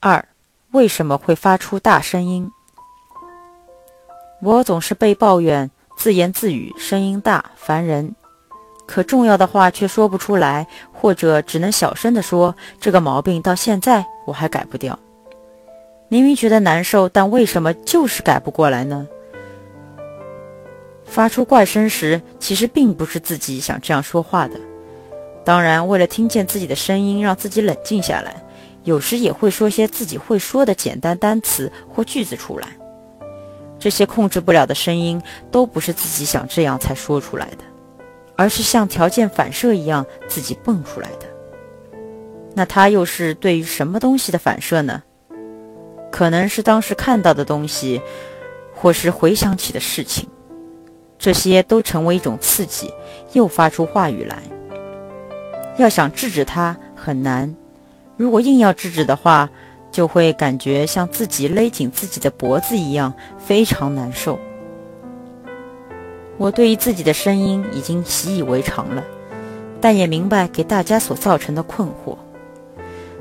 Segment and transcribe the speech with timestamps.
[0.00, 0.24] 二，
[0.72, 2.50] 为什么会发出大声音？
[4.42, 8.14] 我总是被抱怨自言自语，声音大，烦人。
[8.86, 12.54] 可重要的话却说不出来，或者只能小声地说。
[12.78, 14.96] 这个毛病到现在我还改不掉。
[16.08, 19.08] 明明觉得难受，但为什么就是改不过来呢？
[21.04, 24.60] 发出怪声时，其实并不是自己想这样说话的。
[25.44, 28.40] 当然，为了听见自己的声音，让自己冷静下来，
[28.86, 32.68] 有时也会说些自己会说的简单单词或句子出来。
[33.78, 35.20] 这些控制不了的声音，
[35.50, 37.58] 都不是自己想这样才说出来的，
[38.36, 41.26] 而是像条件反射一样自己蹦出来的。
[42.54, 45.02] 那它又是对于什么东西的反射呢？
[46.12, 48.00] 可能是当时看到的东西，
[48.72, 50.28] 或是回想起的事情，
[51.18, 52.90] 这些都成为一种刺激，
[53.32, 54.38] 又发出话语来。
[55.76, 57.54] 要想制止它很难，
[58.16, 59.48] 如果硬要制止的话，
[59.90, 64.38] 就会感觉像自己勒紧自己的脖子一样，非常难受。
[66.38, 69.04] 我对于自己的声音已经习以为常了，
[69.80, 72.16] 但也明白给大家所造成的困惑。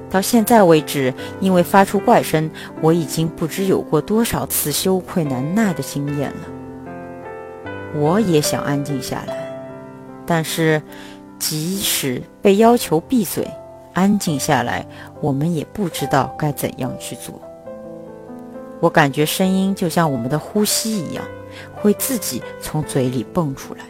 [0.10, 2.50] 到现在为止，因为发出怪声，
[2.82, 6.48] 我已经不知有过多少次羞愧难耐的经验了。
[7.96, 9.36] 我也想安静下来，
[10.26, 10.82] 但是。
[11.38, 13.46] 即使被要求闭嘴、
[13.96, 14.86] 安静下来，
[15.22, 17.42] 我们也不知道该怎样去做。
[18.80, 21.26] 我感觉声音就像我们的呼吸一样，
[21.74, 23.84] 会自己从嘴里蹦出来。